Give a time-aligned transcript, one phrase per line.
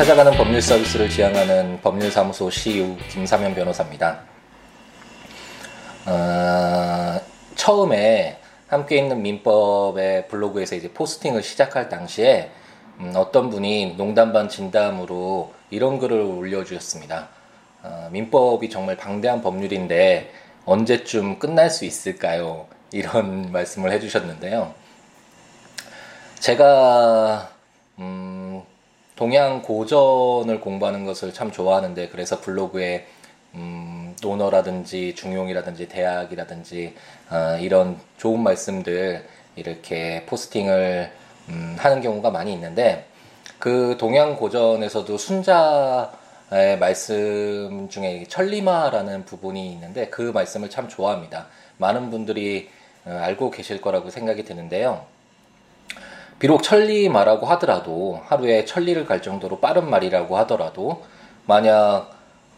[0.00, 4.20] 찾아가는 법률 서비스를 지향하는 법률사무소 CEO 김사면 변호사입니다.
[6.06, 7.20] 어,
[7.54, 12.50] 처음에 함께 있는 민법의 블로그에서 이제 포스팅을 시작할 당시에
[13.00, 17.28] 음, 어떤 분이 농담 반 진담으로 이런 글을 올려주셨습니다.
[17.82, 20.32] 어, 민법이 정말 방대한 법률인데
[20.64, 22.68] 언제쯤 끝날 수 있을까요?
[22.90, 24.72] 이런 말씀을 해주셨는데요.
[26.38, 27.50] 제가
[27.98, 28.62] 음,
[29.20, 33.06] 동양 고전을 공부하는 것을 참 좋아하는데 그래서 블로그에
[33.54, 36.94] 음, 논어라든지 중용이라든지 대학이라든지
[37.28, 41.12] 어, 이런 좋은 말씀들 이렇게 포스팅을
[41.50, 43.04] 음, 하는 경우가 많이 있는데
[43.58, 51.48] 그 동양 고전에서도 순자의 말씀 중에 천리마라는 부분이 있는데 그 말씀을 참 좋아합니다.
[51.76, 52.70] 많은 분들이
[53.04, 55.04] 어, 알고 계실 거라고 생각이 드는데요.
[56.40, 61.02] 비록 천리마라고 하더라도 하루에 천리를 갈 정도로 빠른 말이라고 하더라도
[61.44, 62.08] 만약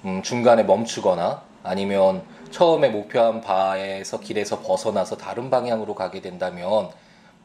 [0.04, 2.22] 음, 중간에 멈추거나 아니면
[2.52, 6.90] 처음에 목표한 바에서 길에서 벗어나서 다른 방향으로 가게 된다면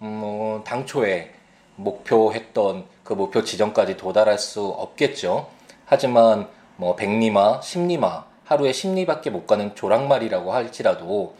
[0.04, 1.32] 음, 뭐 당초에
[1.76, 5.48] 목표했던 그 목표 지점까지 도달할 수 없겠죠.
[5.86, 11.36] 하지만 뭐 백리마, 십리마 하루에 십리밖에 못 가는 조랑말이라고 할지라도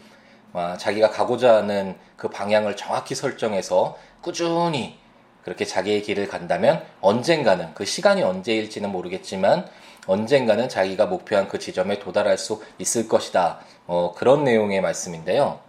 [0.54, 4.98] 아, 자기가 가고자 하는 그 방향을 정확히 설정해서 꾸준히
[5.42, 9.66] 그렇게 자기의 길을 간다면 언젠가는 그 시간이 언제일지는 모르겠지만
[10.06, 13.60] 언젠가는 자기가 목표한 그 지점에 도달할 수 있을 것이다.
[13.86, 15.60] 어, 그런 내용의 말씀인데요.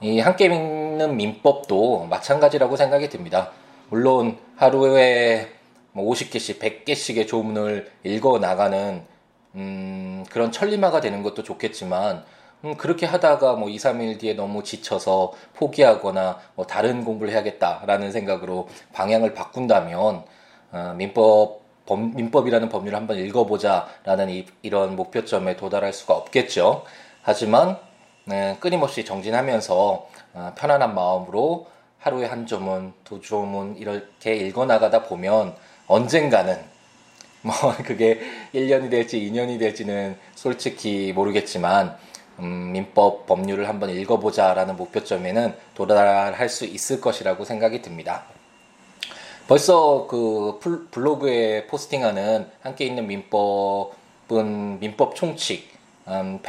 [0.00, 3.50] 이 함께 읽는 민법도 마찬가지라고 생각이 듭니다.
[3.88, 5.48] 물론 하루에
[5.94, 9.04] 50개씩, 뭐 100개씩의 조문을 읽어 나가는
[9.54, 12.24] 음, 그런 천리마가 되는 것도 좋겠지만
[12.64, 18.68] 음, 그렇게 하다가 뭐 2, 3일 뒤에 너무 지쳐서 포기하거나 뭐 다른 공부를 해야겠다라는 생각으로
[18.92, 20.24] 방향을 바꾼다면
[20.72, 26.84] 어, 민법 법, 민법이라는 법률을 한번 읽어보자라는 이, 이런 목표점에 도달할 수가 없겠죠.
[27.22, 27.76] 하지만
[28.24, 31.66] 네, 끊임없이 정진하면서 어, 편안한 마음으로
[31.98, 35.54] 하루에 한 조문, 두 조문 이렇게 읽어나가다 보면
[35.88, 36.56] 언젠가는
[37.42, 38.20] 뭐 그게
[38.54, 41.96] 1년이 될지 2년이 될지는 솔직히 모르겠지만
[42.38, 48.24] 음, 민법 법률을 한번 읽어보자라는 목표점에는 도달할 수 있을 것이라고 생각이 듭니다.
[49.48, 50.58] 벌써 그
[50.90, 55.68] 블로그에 포스팅하는 함께 있는 민법은 민법 총칙
[56.04, 56.40] 한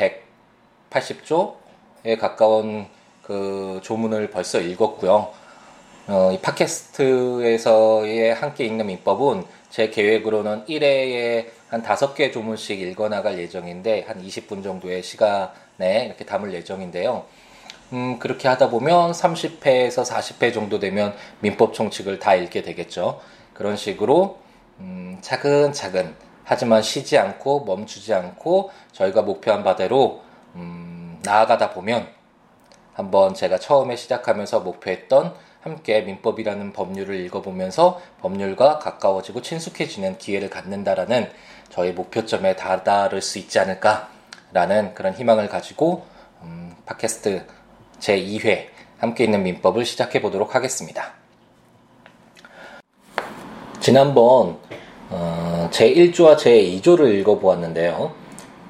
[0.90, 2.88] 180조에 가까운
[3.22, 5.32] 그 조문을 벌써 읽었고요.
[6.08, 14.24] 어, 이 팟캐스트에서의 함께 읽는 민법은 제 계획으로는 1회에 한 5개 조문씩 읽어나갈 예정인데 한
[14.24, 17.26] 20분 정도의 시간에 이렇게 담을 예정인데요.
[17.94, 23.20] 음, 그렇게 하다 보면 30회에서 40회 정도 되면 민법 총칙을 다 읽게 되겠죠.
[23.56, 24.38] 그런 식으로
[24.82, 26.14] 음, 차근차근
[26.44, 30.22] 하지만 쉬지 않고 멈추지 않고 저희가 목표한 바대로
[30.54, 32.08] 음, 나아가다 보면
[32.94, 41.30] 한번 제가 처음에 시작하면서 목표했던 함께 민법이라는 법률을 읽어보면서 법률과 가까워지고 친숙해지는 기회를 갖는다라는
[41.70, 46.06] 저희 목표점에 다다를 수 있지 않을까라는 그런 희망을 가지고
[46.42, 47.46] 음, 팟캐스트
[48.00, 51.14] 제2회 함께 있는 민법을 시작해 보도록 하겠습니다.
[53.80, 54.58] 지난번
[55.10, 58.14] 어, 제1조와 제2조를 읽어보았는데요.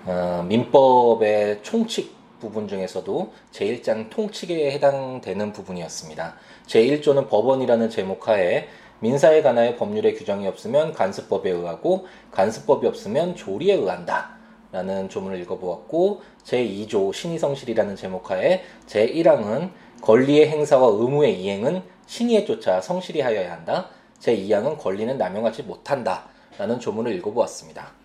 [0.06, 2.13] 어, 민법의 총칙
[2.44, 6.36] 부분 중에서도 제1장 통칙에 해당되는 부분이었습니다.
[6.68, 8.68] 제1조는 법원이라는 제목 하에
[9.00, 14.36] 민사에 관하여 법률의 규정이 없으면 간습법에 의하고 간습법이 없으면 조리에 의한다.
[14.74, 19.70] 라는 조문을 읽어보았고 제2조 신의성실이라는 제목하에 제1항은
[20.02, 23.90] 권리의 행사와 의무의 이행은 신의에 쫓아 성실히 하여야 한다.
[24.20, 26.26] 제2항은 권리는 남용하지 못한다.
[26.58, 28.03] 라는 조문을 읽어보았습니다.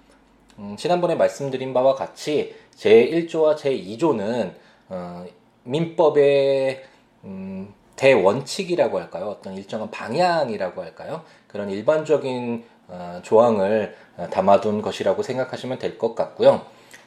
[0.58, 4.54] 음, 지난번에 말씀드린 바와 같이 제1조와 제2조는
[4.88, 5.24] 어,
[5.64, 6.82] 민법의
[7.24, 9.26] 음, 대원칙이라고 할까요?
[9.26, 11.22] 어떤 일정한 방향이라고 할까요?
[11.46, 16.62] 그런 일반적인 어, 조항을 어, 담아둔 것이라고 생각하시면 될 것 같고요.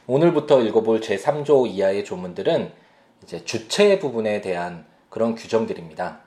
[0.06, 2.72] 오늘부터 읽어볼 제3조 이하의 조문들은
[3.22, 6.20] 이제 주체 부분에 대한 그런 규정들입니다.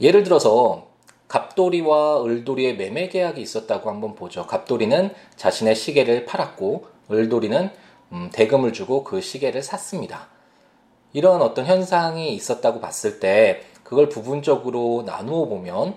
[0.00, 0.87] 예를 들어서
[1.28, 4.46] 갑돌이와 을돌이의 매매 계약이 있었다고 한번 보죠.
[4.46, 7.70] 갑돌이는 자신의 시계를 팔았고 을돌이는
[8.12, 10.28] 음, 대금을 주고 그 시계를 샀습니다.
[11.12, 15.94] 이런 어떤 현상이 있었다고 봤을 때 그걸 부분적으로 나누어 보면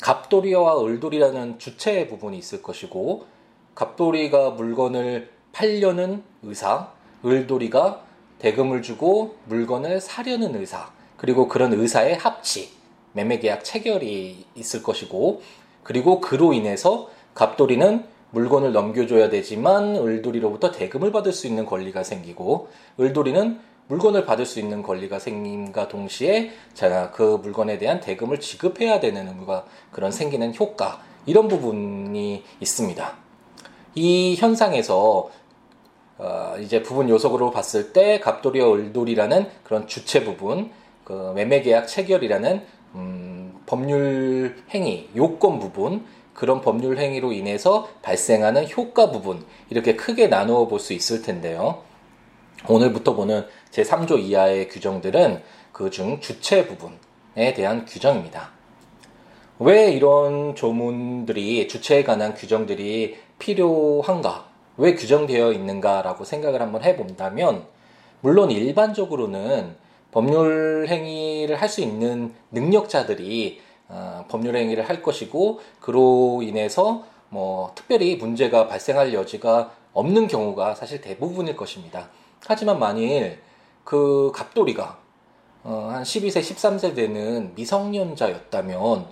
[0.00, 3.26] 갑돌이와 을돌이라는 주체 부분이 있을 것이고
[3.74, 6.90] 갑돌이가 물건을 팔려는 의사,
[7.24, 8.02] 을돌이가
[8.38, 12.81] 대금을 주고 물건을 사려는 의사, 그리고 그런 의사의 합치,
[13.12, 15.42] 매매 계약 체결이 있을 것이고
[15.82, 22.68] 그리고 그로 인해서 갑돌이는 물건을 넘겨줘야 되지만 을돌이로부터 대금을 받을 수 있는 권리가 생기고
[22.98, 29.28] 을돌이는 물건을 받을 수 있는 권리가 생김과 동시에 제가 그 물건에 대한 대금을 지급해야 되는
[29.28, 33.16] 의무가 그런 생기는 효과 이런 부분이 있습니다.
[33.94, 35.30] 이 현상에서
[36.18, 40.70] 어, 이제 부분 요소로 봤을 때 갑돌이와 을돌이라는 그런 주체 부분,
[41.04, 42.81] 그 매매 계약 체결이라는 음,
[43.72, 46.04] 법률 행위, 요건 부분,
[46.34, 51.82] 그런 법률 행위로 인해서 발생하는 효과 부분 이렇게 크게 나누어 볼 수 있을 텐데요.
[52.68, 55.40] 오늘부터 보는 제3조 이하의 규정들은
[55.72, 58.50] 그 중 주체 부분에 대한 규정입니다.
[59.58, 64.48] 왜 이런 조문들이 주체에 관한 규정들이 필요한가?
[64.76, 67.64] 왜 규정되어 있는가라고 생각을 한번 해본다면
[68.20, 69.76] 물론 일반적으로는
[70.12, 78.16] 법률 행위를 할 수 있는 능력자들이 어, 법률 행위를 할 것이고 그로 인해서 뭐 특별히
[78.16, 82.08] 문제가 발생할 여지가 없는 경우가 사실 대부분일 것입니다.
[82.46, 83.40] 하지만 만일
[83.84, 84.98] 그 갑돌이가
[85.64, 89.06] 어, 한 12세, 13세 되는 미성년자였다면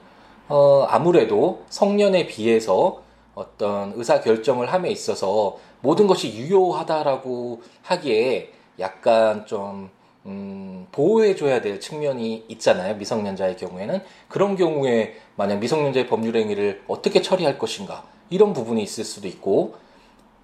[0.48, 3.02] 어, 아무래도 성년에 비해서
[3.34, 9.90] 어떤 의사 결정을 함에 있어서 모든 것이 유효하다라고 하기에 약간 좀
[10.26, 12.96] 음, 보호해줘야 될 측면이 있잖아요.
[12.96, 14.02] 미성년자의 경우에는.
[14.28, 18.04] 그런 경우에 만약 미성년자의 법률 행위를 어떻게 처리할 것인가.
[18.28, 19.74] 이런 부분이 있을 수도 있고,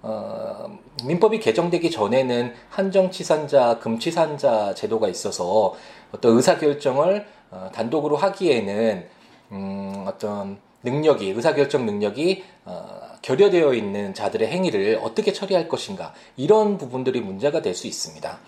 [0.01, 5.75] 어, 민법이 개정되기 전에는 한정치산자, 금치산자 제도가 있어서
[6.11, 9.07] 어떤 의사결정을 어, 단독으로 하기에는
[9.51, 16.13] 음, 어떤 능력이, 의사결정 능력이 어, 결여되어 있는 자들의 행위를 어떻게 처리할 것인가.
[16.35, 18.39] 이런 부분들이 문제가 될 수 있습니다.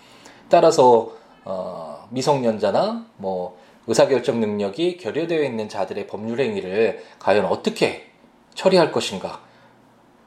[0.48, 1.12] 따라서
[1.44, 8.06] 어, 미성년자나 뭐 의사결정 능력이 결여되어 있는 자들의 법률 행위를 과연 어떻게
[8.54, 9.40] 처리할 것인가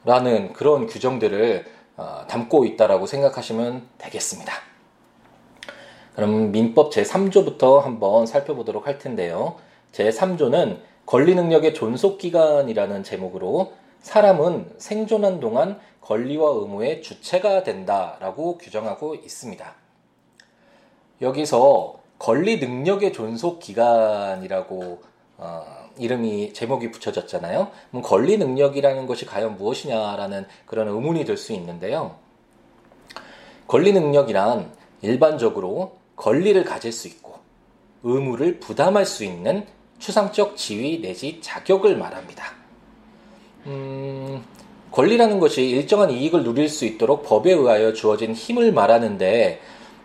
[0.05, 1.65] 라는 그런 규정들을
[1.95, 4.53] 어, 담고 있다라고 생각하시면 되겠습니다.
[6.15, 9.55] 그럼 민법 제3조부터 한번 살펴보도록 할 텐데요.
[9.93, 19.82] 제3조는 권리 능력의 존속 기간이라는 제목으로 사람은 생존한 동안 권리와 의무의 주체가 된다라고 규정하고 있습니다.
[21.23, 25.01] 여기서 권리 능력의 존속 기간이라고
[25.37, 25.65] 어,
[25.97, 27.69] 이름이 제목이 붙여졌잖아요.
[27.89, 32.15] 그럼 권리 능력이라는 것이 과연 무엇이냐라는 그런 의문이 들 수 있는데요.
[33.67, 34.71] 권리 능력이란
[35.01, 37.39] 일반적으로 권리를 가질 수 있고
[38.03, 39.65] 의무를 부담할 수 있는
[39.99, 42.53] 추상적 지위 내지 자격을 말합니다.
[43.65, 44.43] 음,
[44.91, 49.61] 권리라는 것이 일정한 이익을 누릴 수 있도록 법에 의하여 주어진 힘을 말하는데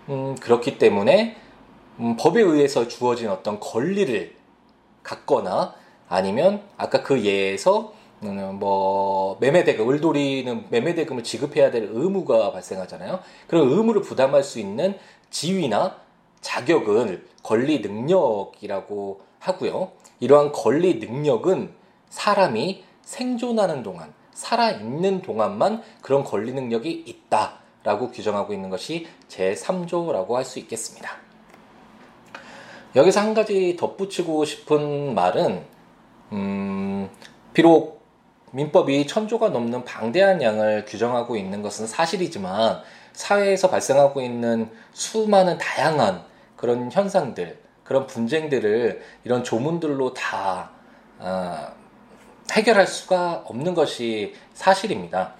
[0.08, 1.36] 음, 그렇기 때문에
[2.00, 4.34] 음, 법에 의해서 주어진 어떤 권리를
[5.02, 5.74] 갖거나
[6.08, 13.20] 아니면 아까 그 예에서 음, 뭐 매매 대금 을돌이는 매매 대금을 지급해야 될 의무가 발생하잖아요.
[13.46, 14.98] 그런 의무를 부담할 수 있는
[15.30, 15.98] 지위나
[16.40, 19.92] 자격을 권리 능력이라고 하고요.
[20.20, 21.72] 이러한 권리 능력은
[22.08, 27.58] 사람이 생존하는 동안 살아 있는 동안만 그런 권리 능력이 있다.
[27.88, 31.10] 라고 규정하고 있는 것이 제3조라고 할 수 있겠습니다.
[32.94, 35.64] 여기서 한 가지 덧붙이고 싶은 말은,
[36.32, 37.08] 음,
[37.54, 38.02] 비록
[38.52, 42.82] 민법이 천조가 넘는 방대한 양을 규정하고 있는 것은 사실이지만,
[43.14, 46.24] 사회에서 발생하고 있는 수많은 다양한
[46.56, 50.70] 그런 현상들, 그런 분쟁들을 이런 조문들로 다,
[51.20, 51.68] 어,
[52.52, 55.32] 해결할 수가 없는 것이 사실입니다.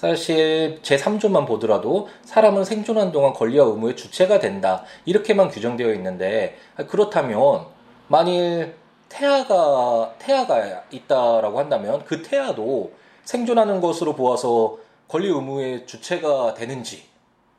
[0.00, 4.82] 사실 제3조만 보더라도 사람은 생존한 동안 권리와 의무의 주체가 된다.
[5.04, 6.56] 이렇게만 규정되어 있는데
[6.88, 7.66] 그렇다면
[8.08, 8.76] 만일
[9.10, 12.92] 태아가 태아가 있다라고 한다면 그 태아도
[13.24, 17.04] 생존하는 것으로 보아서 권리 의무의 주체가 되는지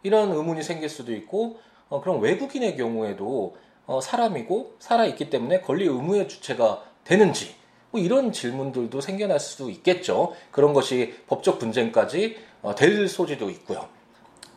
[0.01, 3.55] 이런 의문이 생길 수도 있고 어, 그럼 외국인의 경우에도
[3.85, 7.60] 어, 사람이고 살아 있기 때문에 권리 의무의 주체가 되는지
[7.91, 10.33] 뭐 이런 질문들도 생겨날 수도 있겠죠.
[10.51, 13.87] 그런 것이 법적 분쟁까지 어, 될 소지도 있고요.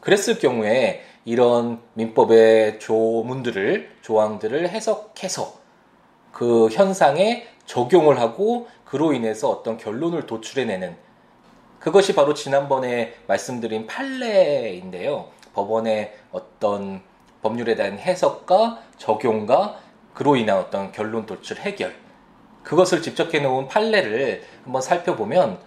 [0.01, 5.55] 그랬을 경우에 이런 민법의 조문들을 조항들을 해석해서
[6.33, 10.97] 그 현상에 적용을 하고 그로 인해서 어떤 결론을 도출해내는
[11.79, 15.29] 그것이 바로 지난번에 말씀드린 판례인데요.
[15.55, 17.03] 법원의 어떤
[17.43, 19.81] 법률에 대한 해석과 적용과
[20.13, 22.04] 그로 인한 어떤 결론 도출 해결
[22.65, 25.59] 그것을 집적해 놓은 판례를 한번 살펴보면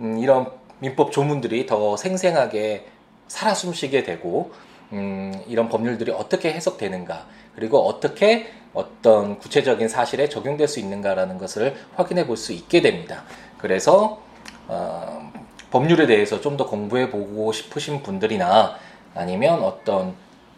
[0.00, 2.86] 음, 이런 민법 조문들이 더 생생하게
[3.28, 4.52] 살아 숨쉬게 되고
[4.92, 12.26] 음, 이런 법률들이 어떻게 해석되는가 그리고 어떻게 어떤 구체적인 사실에 적용될 수 있는가라는 것을 확인해
[12.26, 13.24] 볼 수 있게 됩니다.
[13.58, 14.20] 그래서
[14.66, 15.32] 어,
[15.70, 18.76] 법률에 대해서 좀 더 공부해 보고 싶으신 분들이나
[19.14, 20.14] 아니면 어떤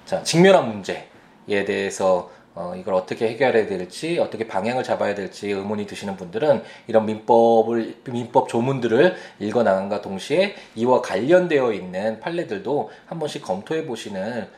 [0.06, 6.16] 자, 직면한 문제에 대해서 어, 이걸 어떻게 해결해야 될지, 어떻게 방향을 잡아야 될지 의문이 드시는
[6.16, 13.84] 분들은 이런 민법을, 민법 조문들을 읽어 나간과 동시에 이와 관련되어 있는 판례들도 한 번씩 검토해
[13.84, 14.48] 보시는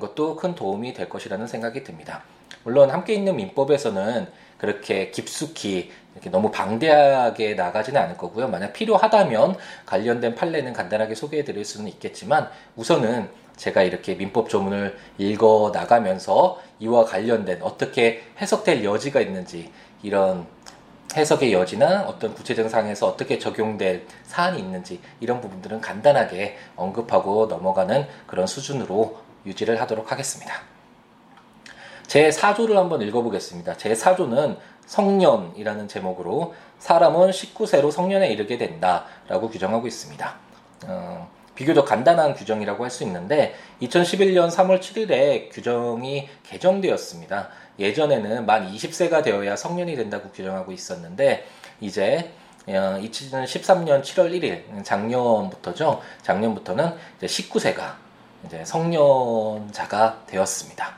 [0.00, 2.24] 것도 큰 도움이 될 것이라는 생각이 듭니다.
[2.64, 4.26] 물론 함께 있는 민법에서는
[4.58, 8.48] 그렇게 깊숙이 이렇게 너무 방대하게 나가지는 않을 거고요.
[8.48, 13.28] 만약 필요하다면 관련된 판례는 간단하게 소개해 드릴 수는 있겠지만 우선은
[13.62, 19.70] 제가 이렇게 민법 조문을 읽어 나가면서 이와 관련된 어떻게 해석될 여지가 있는지
[20.02, 20.48] 이런
[21.14, 28.48] 해석의 여지나 어떤 구체적 상에서 어떻게 적용될 사안이 있는지 이런 부분들은 간단하게 언급하고 넘어가는 그런
[28.48, 30.54] 수준으로 유지를 하도록 하겠습니다.
[32.08, 33.76] 제 4조를 한번 읽어보겠습니다.
[33.76, 40.34] 제 4조는 성년이라는 제목으로 사람은 19세로 성년에 이르게 된다라고 규정하고 있습니다.
[40.88, 47.48] 어, 비교적 간단한 규정이라고 할 수 있는데 2011년 3월 7일에 규정이 개정되었습니다.
[47.78, 51.46] 예전에는 만 20세가 되어야 성년이 된다고 규정하고 있었는데
[51.80, 52.30] 이제
[52.66, 56.00] 2013년 어, 7월 1일 작년부터죠.
[56.22, 57.94] 작년부터는 이제 19세가
[58.46, 60.96] 이제 성년자가 되었습니다.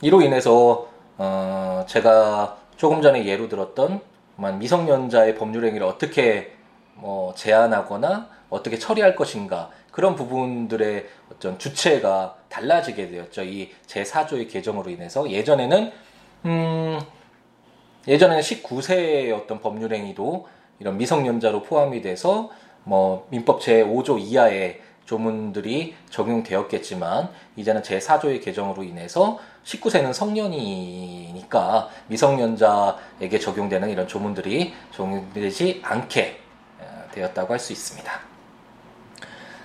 [0.00, 0.88] 이로 인해서
[1.18, 4.00] 어 제가 조금 전에 예로 들었던
[4.36, 6.54] 미성년자의 법률 행위를 어떻게
[6.94, 13.44] 뭐 제한하거나 어떻게 처리할 것인가 그런 부분들의 어떤 주체가 달라지게 되었죠.
[13.44, 15.90] 이 제4조의 개정으로 인해서 예전에는
[16.44, 17.00] 음
[18.06, 20.46] 예전에는 19세의 어떤 법률 행위도
[20.80, 22.50] 이런 미성년자로 포함이 돼서
[22.84, 34.06] 뭐 민법 제5조 이하의 조문들이 적용되었겠지만 이제는 제4조의 개정으로 인해서 19세는 성년이니까 미성년자에게 적용되는 이런
[34.06, 36.40] 조문들이 적용되지 않게
[36.80, 38.35] 어, 되었다고 할 수 있습니다.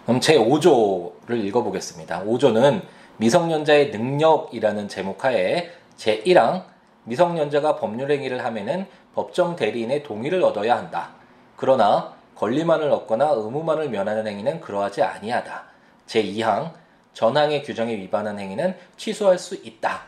[0.06, 2.24] 그럼 제 5조를 읽어보겠습니다.
[2.24, 2.82] 5조는
[3.18, 6.64] 미성년자의 능력이라는 제목 하에 제 1항
[7.04, 11.10] 미성년자가 법률행위를 하면은 법정 대리인의 동의를 얻어야 한다.
[11.56, 15.64] 그러나 권리만을 얻거나 의무만을 면하는 행위는 그러하지 아니하다.
[16.08, 16.72] 제 2항
[17.14, 20.04] 전항의 규정에 위반한 행위는 취소할 수 있다.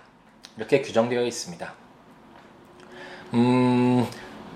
[0.57, 1.73] 이렇게 규정되어 있습니다.
[3.35, 4.07] 음,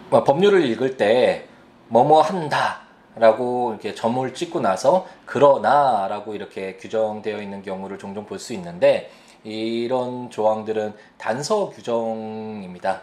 [0.10, 1.46] 뭐 법률을 읽을 때
[1.90, 2.87] 뭐뭐 한다
[3.20, 9.10] 라고 이렇게 점을 찍고 나서 그러나 라고 이렇게 규정되어 있는 경우를 종종 볼 수 있는데
[9.44, 13.02] 이런 조항들은 단서 규정입니다.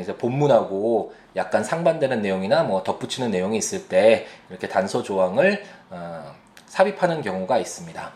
[0.00, 6.34] 이제 본문하고 약간 상반되는 내용이나 뭐 덧붙이는 내용이 있을 때 이렇게 단서 조항을 어,
[6.66, 8.10] 삽입하는 경우가 있습니다.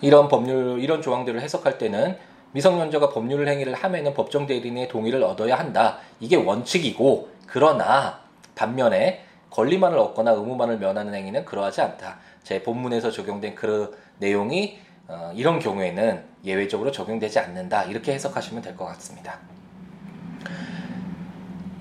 [0.00, 2.18] 이런 법률 이런 조항들을 해석할 때는
[2.52, 5.98] 미성년자가 법률 행위를 하면은 법정 대리인의 동의를 얻어야 한다.
[6.20, 8.20] 이게 원칙이고 그러나
[8.54, 9.24] 반면에
[9.54, 12.18] 권리만을 얻거나 의무만을 면하는 행위는 그러하지 않다.
[12.42, 17.84] 제 본문에서 적용된 그 내용이 어, 이런 경우에는 예외적으로 적용되지 않는다.
[17.84, 19.38] 이렇게 해석하시면 될 것 같습니다.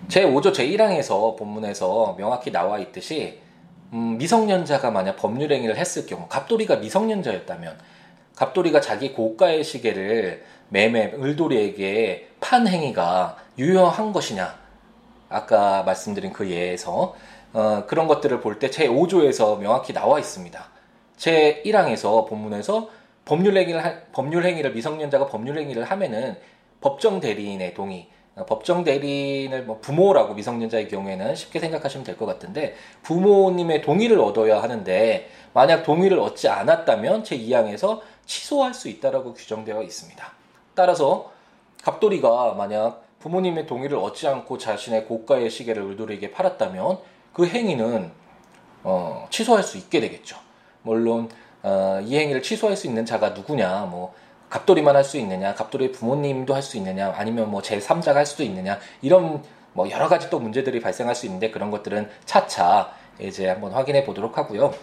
[0.07, 3.39] 제 5조 제1항에서 본문에서 명확히 나와 있듯이
[3.93, 7.79] 음, 미성년자가 만약 법률 행위를 했을 경우 갑돌이가 미성년자였다면
[8.35, 14.55] 갑돌이가 자기 고가의 시계를 매매 을돌이에게 판 행위가 유효한 것이냐
[15.29, 17.15] 아까 말씀드린 그 예에서
[17.53, 20.63] 어, 그런 것들을 볼 때 제 5조에서 명확히 나와 있습니다.
[21.17, 22.89] 제 1항에서 본문에서
[23.25, 26.37] 법률 행위를 하, 법률 행위를 미성년자가 법률 행위를 하면은
[26.81, 32.75] 법정 대리인의 동의 어, 법정 대리인을 뭐 부모라고 미성년자의 경우에는 쉽게 생각하시면 될 것 같은데
[33.03, 40.31] 부모님의 동의를 얻어야 하는데 만약 동의를 얻지 않았다면 제 2항에서 취소할 수 있다라고 규정되어 있습니다.
[40.73, 41.31] 따라서
[41.83, 46.97] 갑돌이가 만약 부모님의 동의를 얻지 않고 자신의 고가의 시계를 을돌이에게 팔았다면
[47.33, 48.11] 그 행위는
[48.83, 50.37] 어, 취소할 수 있게 되겠죠.
[50.83, 51.29] 물론
[51.63, 54.13] 어, 이 행위를 취소할 수 있는 자가 누구냐, 뭐
[54.49, 58.79] 갑돌이만 할 수 있느냐, 갑돌이 부모님도 할 수 있느냐, 아니면 뭐 제3자가 할 수도 있느냐
[59.01, 59.41] 이런
[59.73, 64.37] 뭐 여러 가지 또 문제들이 발생할 수 있는데 그런 것들은 차차 이제 한번 확인해 보도록
[64.37, 64.73] 하고요.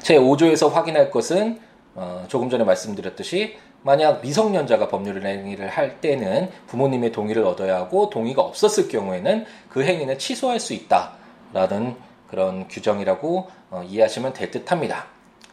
[0.00, 1.60] 제 5조에서 확인할 것은
[1.94, 3.56] 어, 조금 전에 말씀드렸듯이
[3.86, 10.18] 만약 미성년자가 법률 행위를 할 때는 부모님의 동의를 얻어야 하고 동의가 없었을 경우에는 그 행위는
[10.18, 11.94] 취소할 수 있다라는
[12.26, 15.06] 그런 규정이라고 어, 이해하시면 될 듯합니다.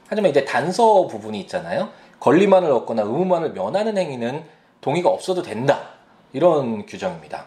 [0.07, 1.89] 하지만 이제 단서 부분이 있잖아요.
[2.21, 4.43] 권리만을 얻거나 의무만을 면하는 행위는
[4.81, 5.89] 동의가 없어도 된다.
[6.33, 7.45] 이런 규정입니다.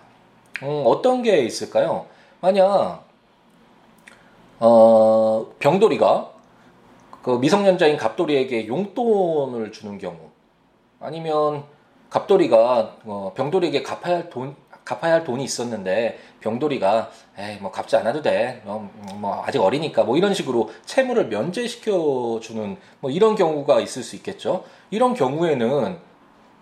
[0.63, 2.07] 음, 어떤 게 있을까요?
[2.41, 3.03] 만약
[4.61, 6.31] 어, 병돌이가
[7.23, 10.26] 그 미성년자인 갑돌이에게 용돈을 주는 경우
[11.01, 11.65] 아니면
[12.11, 18.23] 갑돌이가 어, 병돌이에게 갚아야 할 돈, 갚아야 할 돈이 있었는데 병돌이가 에이 뭐 갚지 않아도
[18.23, 18.63] 돼.
[18.65, 24.17] 뭐, 뭐 아직 어리니까 뭐 이런 식으로 채무를 면제시켜 주는 뭐 이런 경우가 있을 수
[24.17, 24.65] 있겠죠.
[24.91, 25.99] 이런 경우에는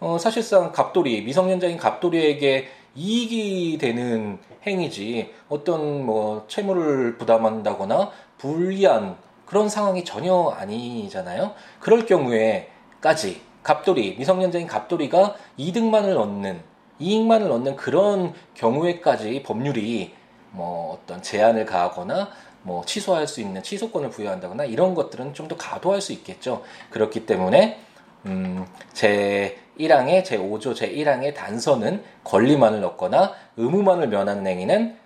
[0.00, 10.04] 어, 사실상 갑돌이 미성년자인 갑돌이에게 이익이 되는 행위지 어떤 뭐 채무를 부담한다거나 불리한 그런 상황이
[10.04, 11.52] 전혀 아니잖아요.
[11.80, 16.60] 그럴 경우에까지 갑돌이 미성년자인 갑돌이가 이득만을 얻는
[17.00, 20.14] 이익만을 얻는 그런 경우에까지 법률이
[20.52, 22.30] 뭐 어떤 제한을 가하거나
[22.62, 26.62] 뭐 취소할 수 있는 취소권을 부여한다거나 이런 것들은 좀더 가도할 수 있겠죠.
[26.90, 27.80] 그렇기 때문에
[28.26, 34.96] 음, 제 1항의 제 5조 제 1항의 단서는 권리만을 넣거나 의무만을 면하는 행위는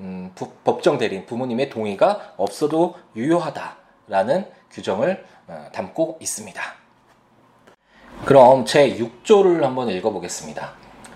[0.00, 6.85] 음, 부, 법정 대리인 부모님의 동의가 없어도 유효하다라는 규정을 어, 담고 있습니다.
[8.24, 10.72] 그럼 제 6조를 한번 읽어보겠습니다.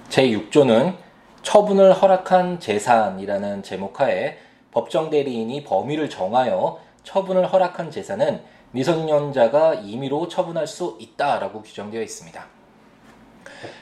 [0.08, 0.96] 제 6조는
[1.42, 4.38] 처분을 허락한 재산이라는 제목하에
[4.70, 8.42] 법정 대리인이 범위를 정하여 처분을 허락한 재산은
[8.72, 12.46] 미성년자가 임의로 처분할 수 있다라고 규정되어 있습니다.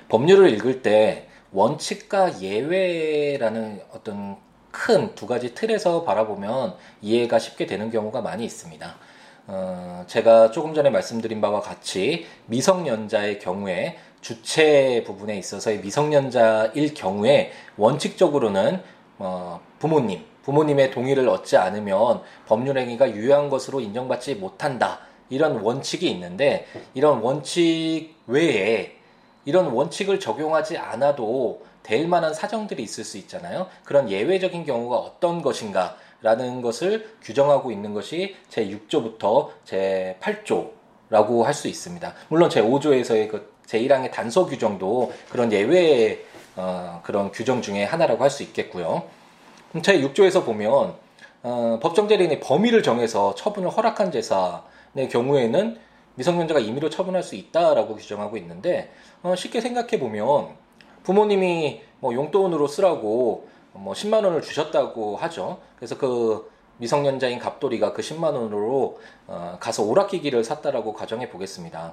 [0.08, 4.36] 법률을 읽을 때 원칙과 예외라는 어떤
[4.70, 8.96] 큰 두 가지 틀에서 바라보면 이해가 쉽게 되는 경우가 많이 있습니다.
[9.50, 18.82] 어, 제가 조금 전에 말씀드린 바와 같이 미성년자의 경우에 주체 부분에 있어서의 미성년자일 경우에 원칙적으로는
[19.18, 25.00] 어, 부모님, 부모님의 동의를 얻지 않으면 법률행위가 유효한 것으로 인정받지 못한다.
[25.30, 28.96] 이런 원칙이 있는데 이런 원칙 외에
[29.46, 33.66] 이런 원칙을 적용하지 않아도 될 만한 사정들이 있을 수 있잖아요.
[33.84, 41.54] 그런 예외적인 경우가 어떤 것인가 라는 것을 규정하고 있는 것이 제 6조부터 제 8조라고 할
[41.54, 42.14] 수 있습니다.
[42.28, 46.24] 물론 제 5조에서의 그 제1항의 단서 규정도 그런 예외의
[46.56, 49.04] 어, 그런 규정 중에 하나라고 할 수 있겠고요.
[49.82, 50.94] 제 6조에서 보면
[51.42, 55.78] 어, 법정대리인의 범위를 정해서 처분을 허락한 재산의 경우에는
[56.16, 58.90] 미성년자가 임의로 처분할 수 있다라고 규정하고 있는데
[59.22, 60.48] 어, 쉽게 생각해 보면
[61.04, 65.58] 부모님이 뭐 용돈으로 쓰라고 뭐 10만 원을 주셨다고 하죠.
[65.76, 71.92] 그래서 그 미성년자인 갑돌이가 그 10만 원으로 어, 가서 오락기기를 샀다라고 가정해 보겠습니다.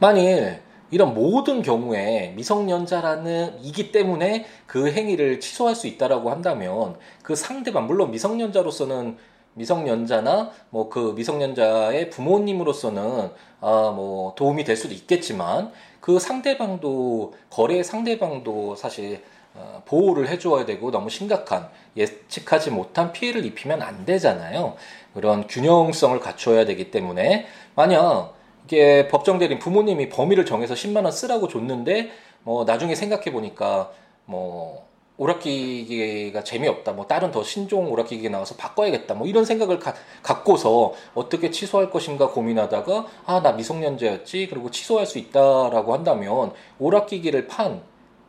[0.00, 7.86] 만일 이런 모든 경우에 미성년자라는 이기 때문에 그 행위를 취소할 수 있다라고 한다면 그 상대방
[7.86, 9.18] 물론 미성년자로서는
[9.54, 18.76] 미성년자나 뭐 그 미성년자의 부모님으로서는 아 뭐 도움이 될 수도 있겠지만 그 상대방도 거래 상대방도
[18.76, 19.37] 사실 어,
[19.86, 24.76] 보호를 해줘야 되고 너무 심각한 예측하지 못한 피해를 입히면 안 되잖아요.
[25.14, 28.34] 그런 균형성을 갖춰야 되기 때문에 만약
[28.66, 32.10] 이게 법정 대리인 부모님이 범위를 정해서 10만 원 쓰라고 줬는데
[32.42, 33.90] 뭐 나중에 생각해 보니까
[34.26, 36.92] 뭐 오락기계가 재미없다.
[36.92, 39.14] 뭐 다른 더 신종 오락기계 나와서 바꿔야겠다.
[39.14, 44.46] 뭐 이런 생각을 가, 갖고서 어떻게 취소할 것인가 고민하다가 아 나 미성년자였지.
[44.48, 47.82] 그리고 취소할 수 있다라고 한다면 오락기계를 판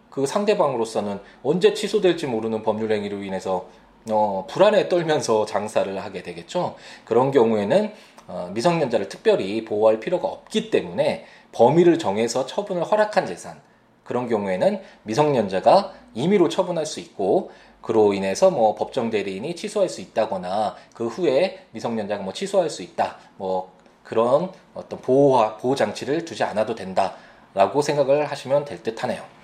[0.09, 3.67] 그 상대방으로서는 언제 취소될지 모르는 법률 행위로 인해서
[4.09, 6.75] 어, 불안에 떨면서 장사를 하게 되겠죠.
[7.05, 7.91] 그런 경우에는
[8.27, 13.59] 어, 미성년자를 특별히 보호할 필요가 없기 때문에 범위를 정해서 처분을 허락한 재산
[14.03, 20.75] 그런 경우에는 미성년자가 임의로 처분할 수 있고 그로 인해서 뭐 법정 대리인이 취소할 수 있다거나
[20.93, 23.71] 그 후에 미성년자가 뭐 취소할 수 있다 뭐
[24.03, 29.38] 그런 어떤 보호 보호 장치를 두지 않아도 된다라고 생각을 하시면 될 듯하네요.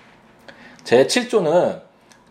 [0.86, 1.82] 제 7조는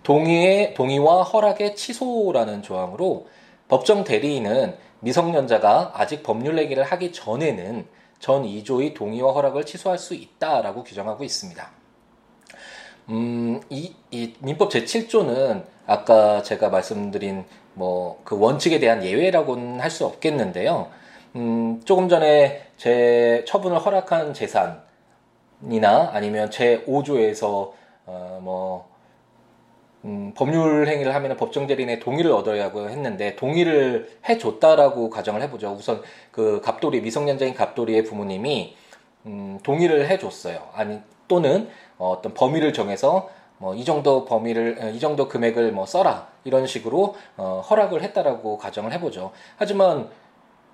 [0.03, 3.27] 동의의 동의와 허락의 취소라는 조항으로
[3.67, 7.85] 법정 대리인은 미성년자가 아직 법률 내기를 하기 전에는
[8.19, 11.69] 전 2조의 동의와 허락을 취소할 수 있다라고 규정하고 있습니다.
[13.09, 20.05] 음, 이, 이 민법 제7조는 아까 제가 말씀드린 뭐 그 원칙에 대한 예외라고는 할 수
[20.05, 20.89] 없겠는데요.
[21.35, 28.87] 음, 조금 전에 제 처분을 허락한 재산이나 아니면 제 5조에서 어, 뭐
[30.03, 35.71] 음, 법률 행위를 하면 법정 대리인의 동의를 얻어야고 했는데 동의를 해줬다라고 가정을 해보죠.
[35.71, 38.75] 우선 그 갑돌이 미성년자인 갑돌이의 부모님이
[39.25, 40.59] 음, 동의를 해줬어요.
[40.73, 45.85] 아니 또는 어, 어떤 범위를 정해서 뭐 이 정도 범위를 어, 이 정도 금액을 뭐
[45.85, 49.31] 써라 이런 식으로 어, 허락을 했다라고 가정을 해보죠.
[49.57, 50.09] 하지만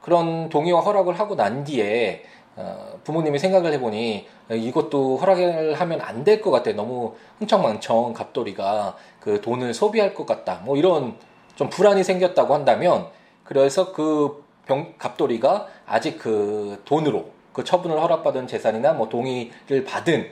[0.02, 2.24] 그런 동의와 허락을 하고 난 뒤에
[2.56, 6.72] 어, 부모님이 생각을 해보니 이것도 허락을 하면 안 될 것 같아.
[6.74, 10.62] 너무 흥청망청 갑돌이가 그 돈을 소비할 것 같다.
[10.66, 11.16] 뭐 이런
[11.56, 13.08] 좀 불안이 생겼다고 한다면
[13.44, 20.30] 그래서 그 병, 갑돌이가 아직 그 돈으로 그 처분을 허락받은 재산이나 뭐 동의를 받은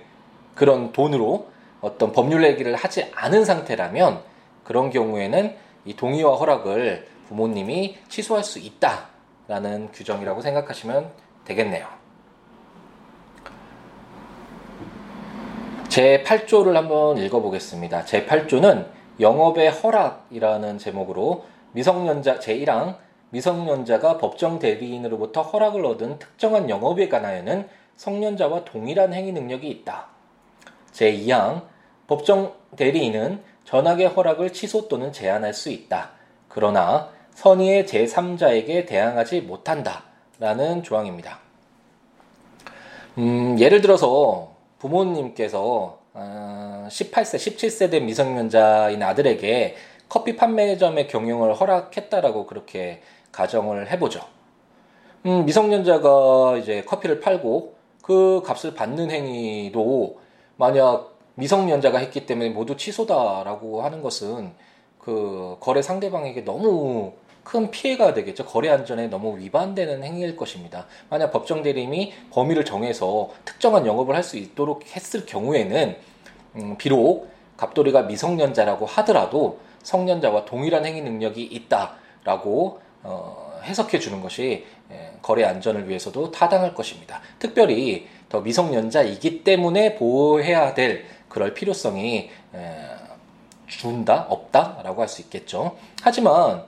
[0.56, 1.48] 그런 돈으로
[1.82, 4.22] 어떤 법률 얘기를 하지 않은 상태라면
[4.64, 5.56] 그런 경우에는
[5.86, 11.12] 이 동의와 허락을 부모님이 취소할 수 있다라는 규정이라고 생각하시면
[11.46, 11.99] 되겠네요.
[15.90, 18.06] 제 8조를 한번 읽어보겠습니다.
[18.06, 18.86] 제 8조는
[19.20, 22.98] 영업의 허락이라는 제목으로 미성년자 제1항
[23.32, 30.10] 미성년자가 법정 대리인으로부터 허락을 얻은 특정한 영업에 관하여는 성년자와 동일한 행위 능력이 있다.
[30.94, 31.64] 제2항
[32.06, 36.12] 법정 대리인은 전학의 허락을 취소 또는 제한할 수 있다.
[36.50, 40.04] 그러나 선의의 제3자에게 대항하지 못한다.
[40.38, 41.40] 라는 조항입니다.
[43.18, 44.49] 음, 예를 들어서
[44.80, 49.76] 부모님께서 18세, 어, 17세 된 미성년자인 아들에게
[50.08, 54.22] 커피 판매점의 경영을 허락했다라고 그렇게 가정을 해보죠.
[55.26, 60.20] 음, 미성년자가 이제 커피를 팔고 그 값을 받는 행위도
[60.56, 64.52] 만약 미성년자가 했기 때문에 모두 취소다라고 하는 것은
[64.98, 67.14] 그 거래 상대방에게 너무
[67.50, 68.46] 큰 피해가 되겠죠.
[68.46, 70.86] 거래 안전에 너무 위반되는 행위일 것입니다.
[71.10, 75.96] 만약 법정 대리인이 범위를 정해서 특정한 영업을 할 수 있도록 했을 경우에는
[76.58, 85.14] 음, 비록 갑돌이가 미성년자라고 하더라도 성년자와 동일한 행위 능력이 있다라고 어, 해석해 주는 것이 예,
[85.24, 87.22] 거래 안전을 위해서도 타당할 것입니다.
[87.40, 92.76] 특별히 더 미성년자이기 때문에 보호해야 될 그럴 필요성이 예,
[93.66, 95.76] 준다 없다라고 할 수 있겠죠.
[96.04, 96.64] 하지만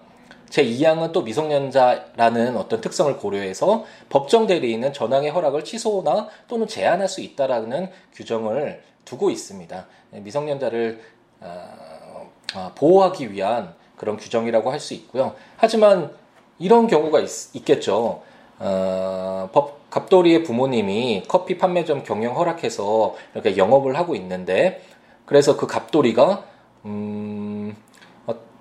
[0.51, 7.89] 제2항은 또 미성년자라는 어떤 특성을 고려해서 법정 대리인은 전항의 허락을 취소나 또는 제한할 수 있다라는
[8.13, 9.87] 규정을 두고 있습니다.
[10.11, 11.01] 미성년자를
[11.39, 15.35] 어, 아, 보호하기 위한 그런 규정이라고 할 수 있고요.
[15.57, 16.11] 하지만
[16.59, 18.21] 이런 경우가 있, 겠죠
[18.59, 24.81] 어, 법, 갑돌이의 부모님이 커피 판매점 경영 허락해서 이렇게 영업을 하고 있는데
[25.25, 26.43] 그래서 그 갑돌이가
[26.85, 27.40] 음,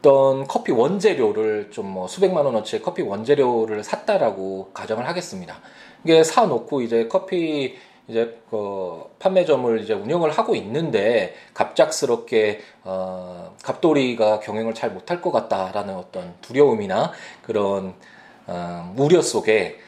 [0.01, 5.59] 어떤 커피 원재료를 좀 뭐 수백만 원어치의 커피 원재료를 샀다라고 가정을 하겠습니다.
[6.05, 7.77] 이게 사놓고 이제 커피
[8.09, 15.97] 이제 그 판매점을 이제 운영을 하고 있는데 갑작스럽게 어 갑돌이가 경영을 잘 못할 것 같다라는
[15.97, 17.95] 어떤 두려움이나 그런
[18.47, 19.79] 어 우려 속에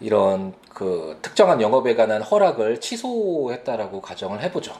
[0.00, 4.74] 이런 그 특정한 영업에 관한 허락을 취소했다라고 가정을 해보죠.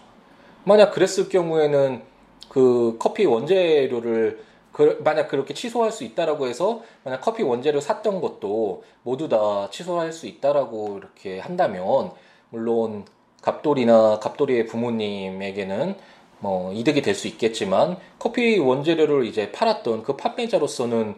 [0.64, 2.02] 만약 그랬을 경우에는
[2.48, 8.84] 그 커피 원재료를 그, 만약 그렇게 취소할 수 있다라고 해서 만약 커피 원재료 샀던 것도
[9.02, 12.10] 모두 다 취소할 수 있다라고 이렇게 한다면
[12.50, 13.04] 물론
[13.42, 15.96] 갑돌이나 갑돌이의 부모님에게는
[16.40, 21.14] 뭐 이득이 될 수 있겠지만 커피 원재료를 이제 팔았던 그 판매자로서는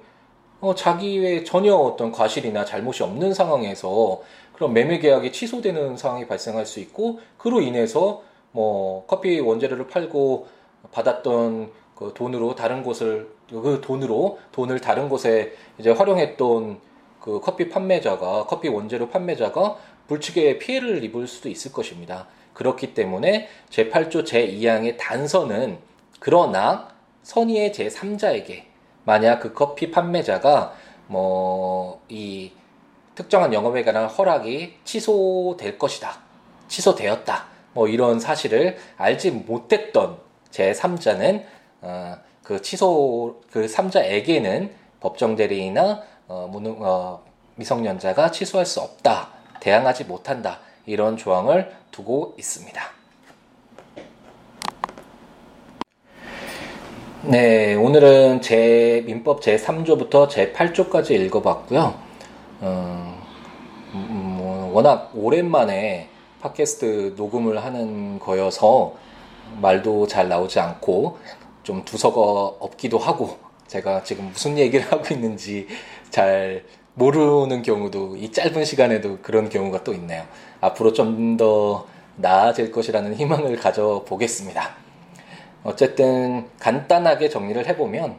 [0.61, 4.23] 어, 자기의 전혀 어떤 과실이나 잘못이 없는 상황에서
[4.55, 10.47] 그런 매매 계약이 취소되는 상황이 발생할 수 있고 그로 인해서 뭐 커피 원재료를 팔고
[10.93, 16.79] 받았던 그 돈으로 다른 곳을 그 돈으로 돈을 다른 곳에 이제 활용했던
[17.21, 19.77] 그 커피 판매자가 커피 원재료 판매자가
[20.09, 22.27] 불측의 피해를 입을 수도 있을 것입니다.
[22.53, 25.79] 그렇기 때문에 제8조 제2항의 단서는
[26.21, 26.89] 그러나
[27.23, 28.65] 선의의 제3자에게
[29.05, 30.75] 만약 그 커피 판매자가
[31.07, 31.65] 뭐
[32.09, 32.53] 이
[33.15, 36.19] 특정한 영업에 관한 허락이 취소될 것이다.
[36.69, 37.47] 취소되었다.
[37.73, 40.19] 뭐 이런 사실을 알지 못했던
[40.51, 41.45] 제3자는
[41.85, 44.70] 어, 그 취소 그 3자에게는
[45.01, 47.23] 법정 대리나 어, 무능, 어,
[47.57, 49.29] 미성년자가 취소할 수 없다.
[49.61, 50.61] 대항하지 못한다.
[50.87, 52.83] 이런 조항을 두고 있습니다.
[57.25, 61.94] 네, 오늘은 제 민법 제 3조부터 제 8조까지 읽어봤고요.
[62.61, 63.23] 어,
[63.94, 66.09] 음, 뭐 워낙 오랜만에
[66.40, 68.94] 팟캐스트 녹음을 하는 거여서
[69.61, 71.18] 말도 잘 나오지 않고
[71.64, 72.20] 좀 두서가
[72.61, 75.66] 없기도 하고 제가 지금 무슨 얘기를 하고 있는지
[76.11, 80.24] 잘 모르는 경우도 이 짧은 시간에도 그런 경우가 또 있네요.
[80.61, 84.77] 앞으로 좀 더 나아질 것이라는 희망을 가져보겠습니다.
[85.64, 88.18] 어쨌든 간단하게 정리를 해보면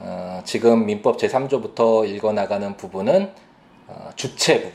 [0.00, 3.32] 어, 지금 민법 제3조부터 읽어나가는 부분은
[3.88, 4.72] 어, 주체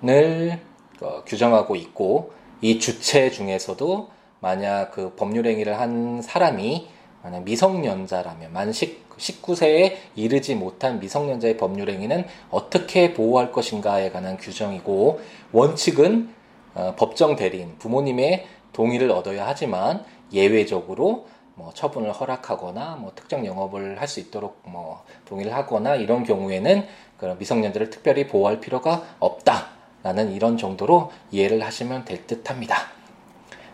[0.00, 0.60] 부분을
[1.00, 6.88] 어, 규정하고 있고 이 주체 중에서도 만약 그 법률 행위를 한 사람이
[7.22, 15.20] 만약 미성년자라면 만 19세에 이르지 못한 미성년자의 법률 행위는 어떻게 보호할 것인가에 관한 규정이고
[15.52, 16.34] 원칙은
[16.74, 24.06] 어, 법정 대리인 부모님의 동의를 얻어야 하지만 예외적으로 뭐 처분을 허락하거나 뭐 특정 영업을 할
[24.06, 31.10] 수 있도록 뭐 동의를 하거나 이런 경우에는 그런 미성년자를 특별히 보호할 필요가 없다라는 이런 정도로
[31.32, 32.97] 이해를 하시면 될 듯합니다.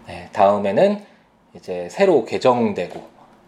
[0.07, 1.05] 네, 다음에는
[1.55, 3.03] 이제 새로 개정되고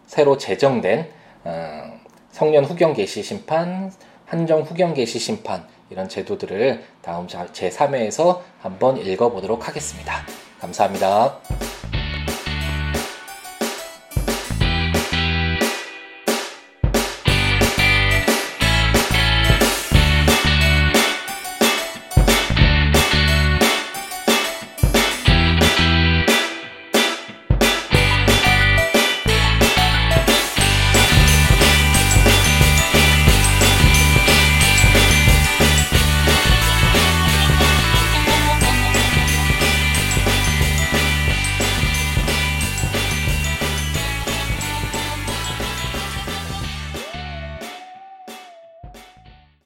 [0.07, 1.11] 새로 제정된
[1.45, 3.93] 어, 성년 후견 개시 심판,
[4.25, 10.23] 한정 후견 개시 심판 이런 제도들을 다음 제 3회에서 한번 읽어보도록 하겠습니다.
[10.61, 11.39] 감사합니다.